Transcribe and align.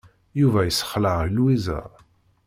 Yuba 0.39 0.59
yessexleɛ 0.63 1.17
Lwiza. 1.35 1.79